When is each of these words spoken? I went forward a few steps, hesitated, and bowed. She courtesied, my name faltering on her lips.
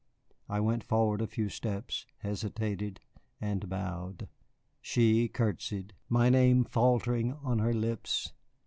I 0.49 0.59
went 0.61 0.83
forward 0.83 1.21
a 1.21 1.27
few 1.27 1.47
steps, 1.47 2.07
hesitated, 2.21 3.01
and 3.39 3.69
bowed. 3.69 4.29
She 4.81 5.27
courtesied, 5.27 5.93
my 6.09 6.27
name 6.27 6.63
faltering 6.63 7.33
on 7.33 7.59
her 7.59 7.71
lips. 7.75 8.33